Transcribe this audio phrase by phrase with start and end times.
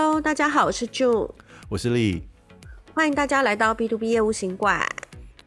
[0.00, 1.28] Hello，大家好，我是 June，
[1.68, 2.22] 我是丽，
[2.94, 4.80] 欢迎大家来到 B to B 业务行馆。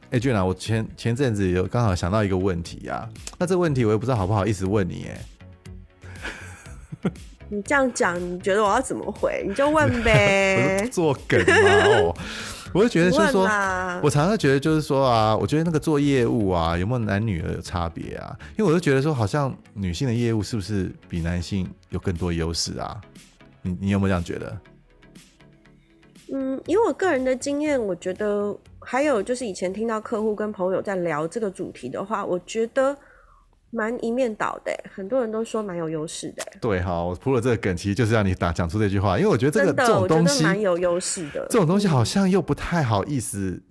[0.09, 3.07] 哎，June 啊，我前前阵子有刚好想到一个问题啊，
[3.39, 7.11] 那这个问题我也不知道好不好意思问你哎。
[7.47, 9.45] 你这样讲，你觉得我要怎么回？
[9.47, 10.85] 你就问呗。
[10.91, 11.55] 做梗嘛
[11.85, 12.13] 哦，
[12.73, 13.43] 我就觉得就是说，
[14.03, 18.37] 我常常觉得就是说啊，我觉得那个做业务啊，有没有男女有差别啊？
[18.57, 22.99] 因为我就觉得说，好像女性的业务是不是比男性有更多优势啊？
[23.61, 24.59] 你你有没有这样觉得？
[26.33, 32.95] 嗯，以我个人的经验，我觉得还有就是以前听到客户跟朋友在聊这个主题的话，我觉得
[33.69, 36.43] 蛮一面倒的，很多人都说蛮有优势的。
[36.61, 43.61] 对，哈，我铺了这个梗，其实就是让你打讲出这句话，因为我觉得这个的这种东西蛮有优势的，这种东西好像又不太好意思。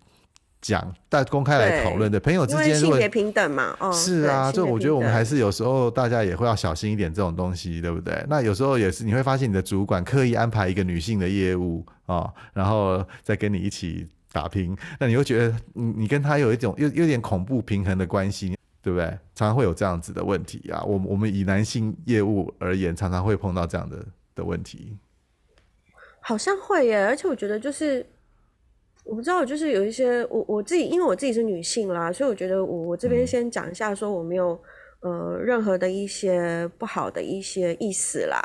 [0.60, 8.22] 讲，但公开来讨论的朋友之间，性别平等嘛，哦，是啊，就我觉得我们还是有时候大家也会要小心一点这种东西，对不对？
[8.28, 19.06] 那有时候也是你会发现你的主管刻意安排一个女性的业务啊、哦，然后再跟你一起打拼，那你会觉得你你跟他有一种有有点恐怖平衡的关系，对不对？
[19.34, 20.82] 常常会有这样子的问题啊。
[20.82, 24.98] 我我们以男性业务而言，常常会碰到这样的的问题，
[26.20, 28.04] 好像会耶，而且我觉得就是。
[29.04, 34.60] 我不知道，就是有一些我我自己，因为我自己是女性啦，所以我觉得我我这边先讲一下，说我没有、
[35.02, 38.40] 嗯、呃任何的一些不好的一些意思啦。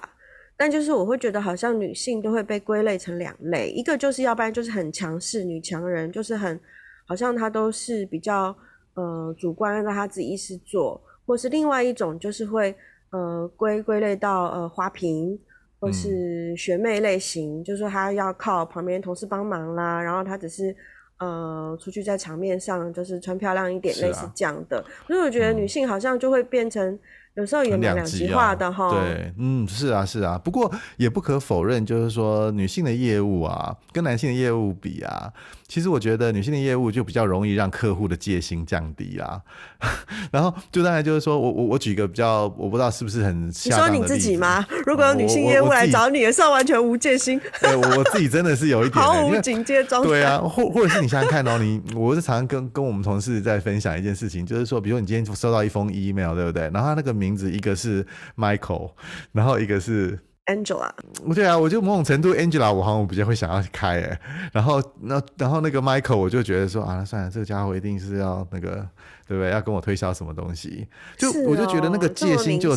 [0.57, 6.59] 但就是我会觉得，好像女性都会被归类成两类，一个就是要不然就是很强势女强人，就是很
[7.05, 8.55] 好像她都是比较
[8.95, 12.73] 呃主观按照她自己意思做，或是另外一种就是会
[13.11, 15.37] 呃归归类到呃花瓶。
[15.85, 20.75] 或是学妹类型，嗯、就是说她要靠旁边同事帮忙啦，然后她只是
[21.19, 24.83] 呃出去在场面上就是穿漂亮一点，类似这样的。
[25.05, 26.97] 所以、啊、我觉得女性好像就会变成。
[27.35, 35.29] 有时候也蛮两极化的哈，对，嗯，是啊，是啊，不过也不可否认，就是说女性的业务啊，跟男性的业务比啊，
[35.67, 39.41] 其实我觉得女性的业务就比较容易让客户的戒心降低啦。
[40.31, 43.77] 然后就大概就是说我我我举个比较，我不知道是不是很像。
[43.77, 44.65] 你说你自己吗？
[44.87, 47.37] 如果有女性业务来找你，也是完全无戒心。
[47.59, 50.07] 对，我自己真的是有一点、欸、毫无警戒状态。
[50.07, 56.69] 对啊，或或者是你想想看哦，你我是常常跟跟我们同事在分享一件事情，就是说，比如说你今天收到一封 email，对不对？
[56.73, 57.24] 然后他那个名。
[57.25, 58.05] 名字一个是
[58.37, 58.91] Michael，
[59.31, 60.91] 然后一个是 Angela。
[61.33, 64.21] 对啊，我就某种程度 Angela，我好像我比较会想要开哎。
[64.53, 68.87] 然后那然后那个 Michael，我就觉得说啊，算了，这个家伙一定是要那个，
[69.27, 69.49] 对不对？
[69.49, 70.87] 要跟我推销什么东西？
[71.17, 72.75] 就、哦、我就觉得那个戒心就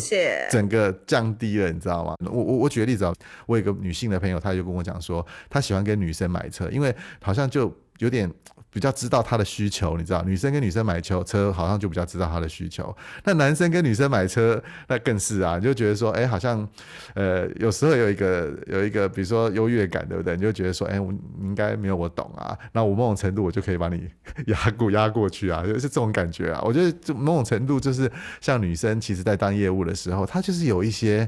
[0.49, 2.15] 整个降低了，你知道吗？
[2.25, 3.13] 我我我举个例子啊，
[3.45, 8.27] 我有一个女性的朋友，她就跟我讲说，她喜欢跟女生买车，因为好像就有点。
[8.71, 12.95] 比较知道他的需求，你知道，女生跟女生买车车好像就比较知道他的需求。
[13.23, 16.67] 那男生跟女生买车，那更是啊，你就觉得说，哎、好像，
[17.15, 20.35] 呃，有时候有一个有一个，比如说优越感，对不对？
[20.35, 22.55] 你就觉得说，哎、欸，我应该没有我懂啊。
[22.71, 24.07] 那我某种程度我就可以把你
[24.45, 26.61] 压过压过去啊，就是这种感觉啊。
[26.63, 31.27] 我觉得就某种程度就是像女生，其实在当业务的时候，她就是有一些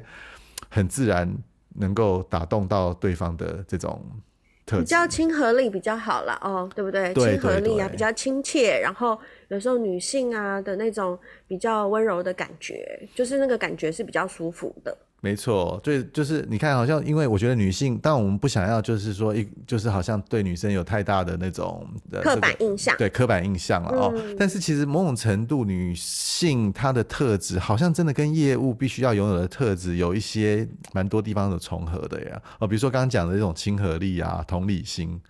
[0.69, 1.27] 很自然
[1.75, 4.05] 能够打动到对方的这种。
[4.79, 7.13] 比较亲和力比较好啦，哦，对不对？
[7.13, 11.17] 亲和力啊，比较亲切，然后有时候女性啊的那种
[11.47, 14.97] 比较温柔的感觉，就是那个感觉是比较舒服的。
[15.23, 21.87] 没错，对，就是你看，好像因为我觉得女性，但我们不想要，就是说一，就是好像对女生有太大的那种
[22.23, 24.11] 刻板印象，对刻板印象了哦。
[24.15, 32.41] 嗯、但是其实某种程度，女性她的特质，好像真的跟业务必须要拥有的特质，有一些蛮多地方的重合的呀。
[32.57, 35.21] 哦，比如说刚刚讲的这种亲和力啊、同理心，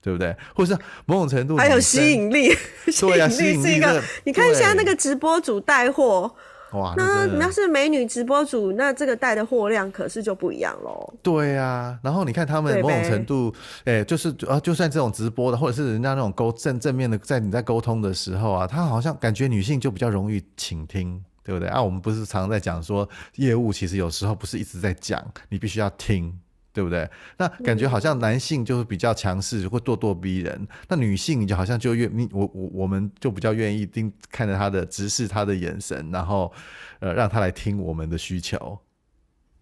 [0.00, 0.32] 对不对？
[0.54, 2.54] 或者是某种程度还有吸引力，
[3.00, 4.00] 对呀，吸引力是一个。
[4.22, 6.32] 你看现在那个直播主带货。
[6.72, 11.14] 哇，那你要是美女直播主，那这个带的货量可是就不一样喽。
[11.22, 13.52] 对啊，然后你看他们某种程度，
[13.84, 21.82] 哎、欸，就是啊，就算这种直播的，或者是人家那种沟正正面的，在你在沟通的时候啊，他好像感觉女性就比较容易倾听，对不对啊？
[21.82, 26.38] 我们不是常常在讲说，业务其实有时候不是一直在讲，你必须要听。
[26.72, 27.08] 对不对？
[27.36, 30.68] 那感觉好像男性就是比较强势，会咄咄逼人。
[30.88, 36.52] 那女性你就好像就愿你我我我们就比较愿意盯看着他的直视他的眼神，然后
[37.00, 38.78] 呃让他来听我们的需求，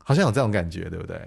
[0.04, 1.18] 好像有这种感觉，对不对？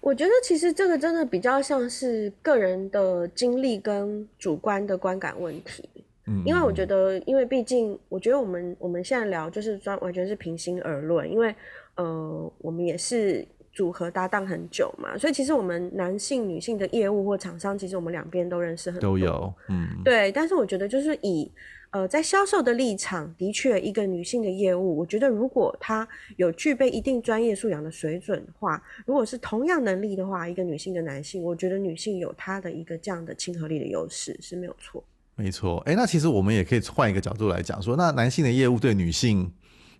[0.00, 5.88] 我觉得其实这个真的比较像是个人的经历跟主观的观感问题。
[6.26, 11.54] 嗯，因为我觉得，因为毕竟我觉得我们我们现在聊就是专完全是平心而论，因为
[11.94, 13.46] 呃我们也是。
[13.74, 20.30] 组合搭档很久嘛，所以其实我们男性、女性的业务或厂商，其实我们两边都认识很多，都有，嗯，对。
[20.30, 21.50] 但是我觉得就是以
[21.90, 26.06] 呃，在销售的立场，的确一个女性的业务，我觉得如果她
[26.36, 35.02] 有具备一定专业素养的水准的话，如果是同样能力的话，一个女性的男性，我觉得女性有她的一个这样的亲和力的优势是没有错。
[35.36, 39.52] 没错，哎，那其实我们也可以换一个角度来讲，说那男性的业务对女性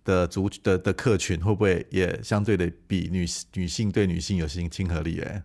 [0.05, 5.21] 的族的的客群会不会也相对的比女女性对女性有亲亲和力？
[5.21, 5.43] 哎，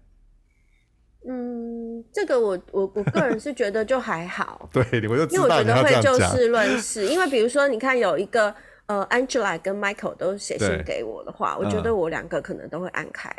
[1.28, 4.70] 嗯，这个我我我个人是觉得就还好。
[4.74, 8.54] 对，我就因为我觉得会就事论事，因为比如说你看有一个
[8.88, 13.34] 呃 Angela 跟 Michael 都写信给我的话，我觉得我两个可能都会按开。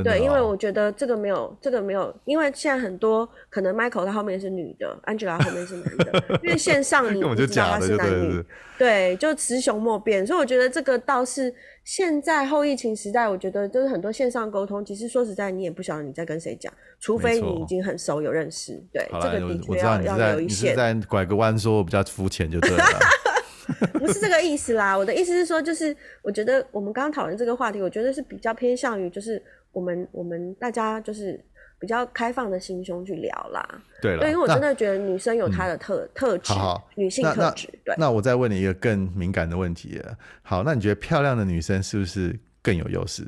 [0.00, 8.44] 哦、对，因为我觉得这个没有，这个没有，因为现在很多可能 Michael 他后面是女的，Angela 后面是男的， 因为线上你不知道他是男女，
[8.78, 11.54] 对，就雌雄莫辨，所以我觉得这个倒是
[11.84, 20.66] 现在后疫情时代，我觉得就是很多线上沟通，其实说实在，你也不晓得你在跟谁讲，除非你已经很熟有认识，对，这个的确要要有一些。
[20.66, 22.84] 你是在拐个弯说我比较肤浅就对了。
[23.94, 29.42] 不是这个意思啦，我的意思是说，就是我觉得我们刚刚讨论这个话题，我觉得是比较偏向于就是。
[29.74, 31.38] 我们我们大家就是
[31.78, 37.68] 比较开放的心胸去聊啦，对了，因为我真的觉得女生有她的特、嗯、特质，好好女性特质。
[37.84, 40.00] 对，那我再问你一个更敏感的问题。
[40.42, 43.26] 好，那你觉得漂亮的女生是不是更有优势？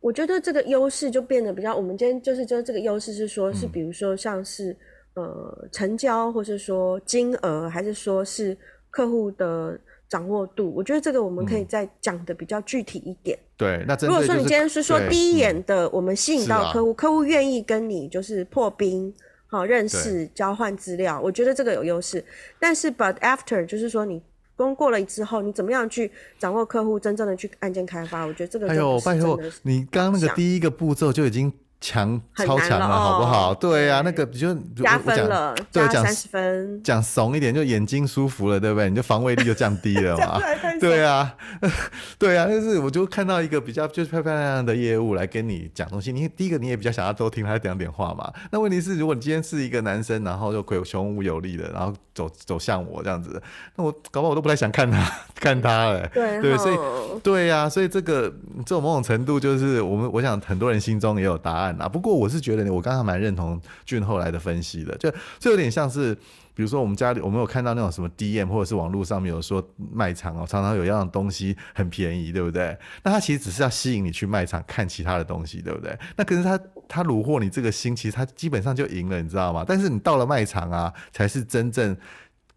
[0.00, 4.72] 我觉得这个优势就变得比较，我们今天就是就是这个优势是说，是比如说像是、
[5.14, 8.56] 嗯、呃成交，或是说金额，还是说是
[8.90, 9.78] 客户的。
[10.10, 13.38] 掌握度，我觉得这个我们可以再讲的比较具体一点。
[13.38, 19.14] 嗯、对，那、就是、如果说你今天是说第一眼的，我们吸引到客户，嗯、客户愿意跟你就是破冰，
[19.46, 22.22] 好认识、交换资料，我觉得这个有优势。
[22.58, 24.20] 但是，but after 就是说你
[24.56, 28.26] 通过了之后，你怎么样去掌握客户，真正的去案件开发？
[28.26, 28.68] 我觉得这个。
[28.68, 31.52] 哎呦，拜托，你刚刚那个第一个步骤就已经。
[31.80, 33.54] 强超强了，好不好？
[33.54, 36.82] 对呀、啊，那个就加分了，对，讲三十分。
[36.82, 38.90] 讲怂一点，就眼睛舒服了，对不对？
[38.90, 40.38] 你就防卫力就降低了嘛。
[40.78, 41.34] 对啊，
[42.18, 46.12] 对啊， 就是我就看到一个比较就是漂漂亮亮的业务来跟你讲东西。
[46.12, 48.30] 你第一个你也比较想要多听他讲点话嘛。
[48.50, 53.42] 那问题是，如果你今天是一个男生，然后又有雄武有力的，然后走走向我这样子，
[53.76, 56.06] 那我搞不好我都不太想看他看他了。
[56.08, 56.76] 对对，所以
[57.22, 61.69] 对呀、啊，所以这个这种某种程度就是我们我想很多人心中也有答案。
[61.78, 66.14] 啊，不过我是觉得，我刚刚蛮认同俊后来的分析的，就就有点像是，
[66.54, 69.62] 比如说我们家里，我们有看到那种什么 DM 或者是网络上面有说
[69.92, 72.76] 卖场哦，常常有一样东西很便宜，对不对？
[73.02, 75.98] 那他其实只是要吸引你去卖场看其他的东西，对不对？
[76.16, 76.58] 那可是他
[76.88, 79.64] 他虏获你这个心，其实他基本上就赢了，你知道吗？
[79.66, 81.96] 但是你到了卖场啊，才是真正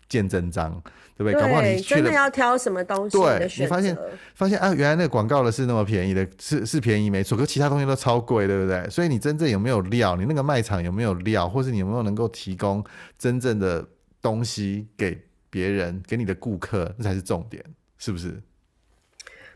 [0.08, 0.82] 见真章。
[1.16, 1.34] 对不对？
[1.34, 3.18] 搞不好你去，真的要挑什么东西？
[3.18, 3.96] 对，你发现
[4.34, 8.90] 发现啊，原来那个广告的是那么便宜的，是是便宜没错，可其他东西都超贵，对不对？
[8.90, 10.16] 所以你真正有没有料？
[10.16, 11.48] 你那个卖场有没有料？
[11.48, 12.84] 或是你有没有能够提供
[13.18, 13.88] 真正的
[14.22, 17.64] 东西给别人，给你的顾客，那才是重点，
[17.98, 18.42] 是不是？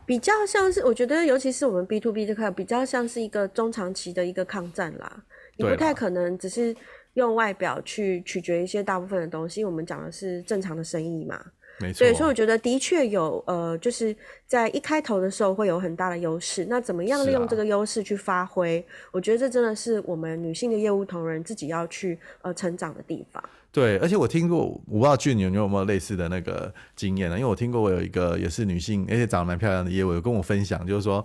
[0.06, 5.24] 比较像是，我觉得，尤其是我们 B to B 这块，比较像是一个中长期的一个抗战啦。
[5.56, 6.74] 你不太可能只是。
[7.18, 11.38] 用外表去取决一些大部分的东西，我们讲的是正常的生意嘛，
[11.80, 11.98] 没错。
[11.98, 14.14] 对，所以我觉得的确有呃，就是
[14.46, 16.64] 在一开头的时候会有很大的优势。
[16.70, 18.78] 那怎么样利用这个优势去发挥？
[18.78, 23.42] 啊，我觉得这真的是我们女性的业务同仁自己要去呃成长的地方。
[23.72, 27.36] 对，而且我听过，我不知道俊你有没有类似的那个经验呢？
[27.36, 31.24] 因为我听过我有一个也是女性，而且长得蛮漂亮的业务，有跟我分享，就是说。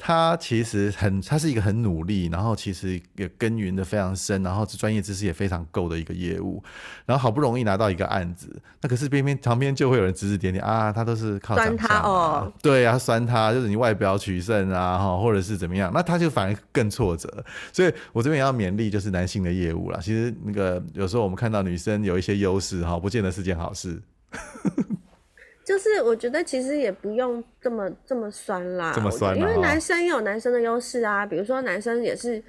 [0.00, 6.62] 他其实很，他是一个很努力，然后其实也耕耘的非常深，然后专业知识也非常够的一个业务，
[7.04, 8.48] 然后好不容易拿到一个案子，
[8.80, 17.44] 那可是偏偏旁边就会有人指指点点啊，他都是靠他哦，对啊，酸他就是你外表取胜啊，哈，或者是怎么样，那他就反而更挫折。
[17.72, 19.98] 所以我这边也要勉励，就是男性的业务啦。
[20.00, 24.00] 其实那个有时候我们看到女生有一些优势哈，不见得是件好事。
[25.68, 32.42] 就是我觉得其实也不用这么这么酸啦，这么酸，因为男生也有男生的优势啊，比如说男生也是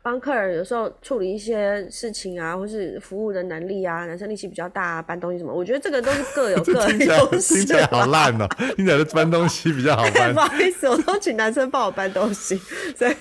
[0.00, 7.56] 帮客人有时候处理一些事情啊，或是服务的能力啊，男生力气比较大啊，搬东西什么，我觉得这个都是各有 各的优势。
[7.56, 10.32] 听起来好烂哦，听起来搬东西比较好搬。
[10.34, 12.56] 不好意思，我都请男生帮我搬东西，
[12.96, 13.14] 所以。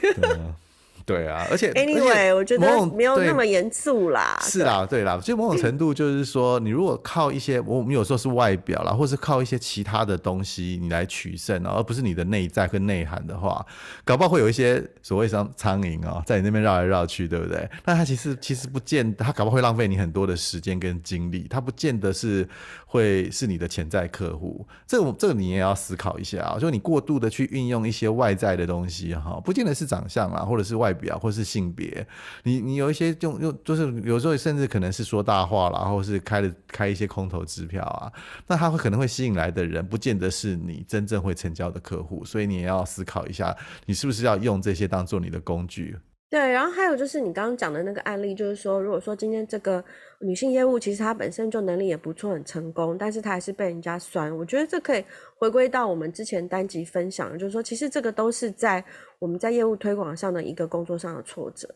[1.12, 4.40] 对啊，而且 anyway，我觉得没有那么严肃啦。
[4.42, 13.66] 是啦，对啦，所以某种程度就是说，你如果靠一些我们有时候是外表啦，或是靠一些其他的东西你来取胜，而不是你的内在和内涵的话，
[14.06, 17.70] 搞不好会有一些所谓像苍蝇啊，在你那边绕来绕去，对不对？
[17.84, 22.48] 那他其实其实不见，他搞不好会浪费你很多的时间跟精力，他不见得是
[22.86, 24.66] 会是你的潜在客户。
[24.88, 30.96] 这个这个你也要思考一下啊，就你过度的去运用一些外在的东西哈，不见得是长相啊，或者是外。
[31.02, 32.08] 表或是性别，
[32.44, 38.10] 你你有一些用用就是有时候甚至可能是说大话啦，然后是开了开一些空头支票啊，
[38.48, 45.98] 那他会可能会吸引来的人，不见得是你真正会成交的客户，所以你也要思考一下，你是不是要用这些当做你的工具。
[46.32, 49.84] 对，然后还有就是你刚刚讲的那个案例，就是说，如果说今天这个
[50.20, 55.04] 女性业务其实她本身就能力也不错，很成功，但是她还是被人家酸，我觉得这可以
[55.36, 58.82] 回归到我们之前单集分享的，就是说，其实这个都是在
[59.20, 61.68] 我们在业务推广上的一个工作上的挫折。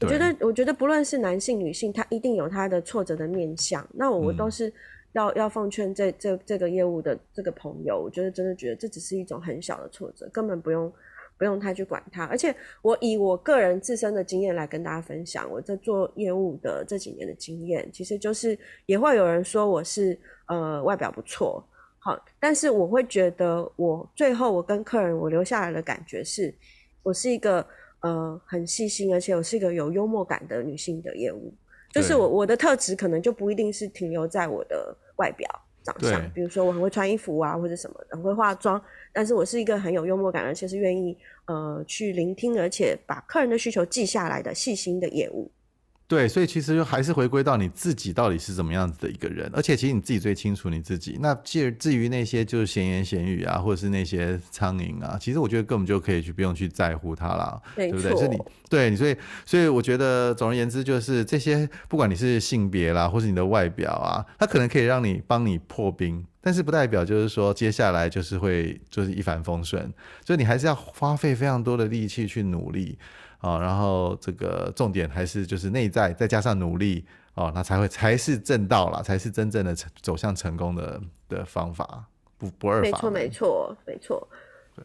[0.00, 3.88] 我觉得，我觉得不论是男性女性，他一定有他的挫折的面向。
[3.94, 4.70] 那我都是
[5.12, 10.92] 要、嗯、要奉劝这这这个业务的这个朋友，我觉得真的觉得这只是一种很小的挫折，根本不用。
[11.38, 21.62] 不用太去管它，而且我以我个人自身的经验来跟大家分享，我在做业务的这几年的经验，其实就是也会有人说我是呃外表不错，
[21.98, 26.54] 好，但是我会觉得我最后我跟客人我留下来的感觉是，
[27.02, 27.66] 我是一个
[28.00, 31.52] 呃很细心，而且我是一个有幽默感的女性的业务，
[31.92, 35.48] 就是我我的特质可能就不一定是停留在我的外表。
[35.86, 41.16] 长相，比如说我很会穿衣服啊，或者什么的，很会化妆，但是我是一个很有幽默感，而且是愿意
[41.46, 45.48] 呃去聆听，而且把客人的需求记下来的细心的业务。
[46.08, 51.18] 对，所以其实还是回归到你自己到底是怎么样子的一个人，而且其实你自己最清楚你自己。
[51.20, 58.16] 那至至于那些就是闲言闲语啊，或者是那些苍蝇啊，其实我觉得根本就可以去不用去在乎它啦，对不对？
[58.16, 58.38] 是你
[58.70, 69.92] 对你，所以所以我觉得总而言之就是这些，不管你是性别啦，或是你的外表啊，它可能可以让你帮你破冰，但是不代表就是说接下来就是会就是一帆风顺，
[70.24, 72.96] 所以你还是要花费非常多的力气去努力。
[73.46, 79.72] 啊，然后这个重点还是就是内在，再加上努力哦，那才会才是正道啦，才是真正的
[80.02, 82.04] 走向成功的的方法，
[82.36, 82.82] 不不二法。
[82.82, 84.28] 没错，没错，没错。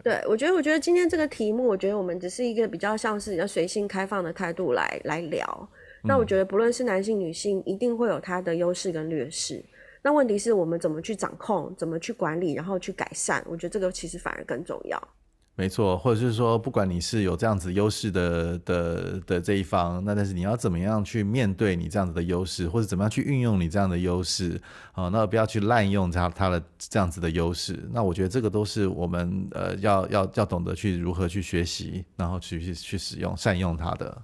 [0.04, 5.70] 对，对我觉得，我觉得今天这个题目，我觉得我们只是一个比较像是比较随性开放的态度来来聊。
[6.04, 9.64] 那我觉得，不论是男性女性，一定会有他的优势跟劣势。
[10.04, 13.44] 那问题是我们怎么去掌控，怎么去管理，然后去改善。
[13.48, 15.02] 我觉得这个其实反而更重要。
[15.62, 24.60] 没错，或者是说，不管你是有这样子优势的的的这一方，那但是你要怎么样去面对你这样子的优势，或者怎么样去运用你这样的优势
[24.94, 25.08] 啊？
[25.10, 27.88] 那不要去滥用他他的这样子的优势。
[27.94, 34.20] 那我觉得这个都是我们呃要要要懂得去如何去学习，然后去去去使用善用它的。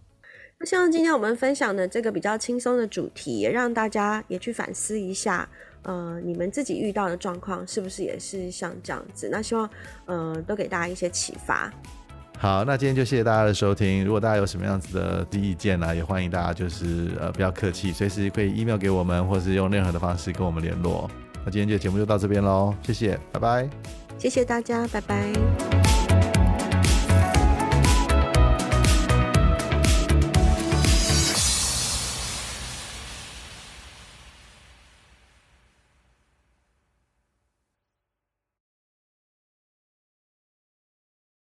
[0.59, 5.47] 那希望今天我们分享的这个比较轻松的主题，也让大家也去反思一下。
[5.83, 9.29] 呃，你们自己遇到的状况是不是也是像这样子？
[9.31, 9.69] 那希望
[10.05, 11.71] 呃都给大家一些启发。
[12.39, 14.03] 好，那今天就谢谢大家的收听。
[14.03, 21.09] 如果大家有什么样子的意见呢，也欢迎大家就是呃不要客气，随时可以 email 给我们，或是用任何的方式跟我们联络。
[21.45, 23.69] 那今天这个节目就到这边喽，谢谢，拜拜。
[24.17, 25.66] 谢谢大家，拜拜。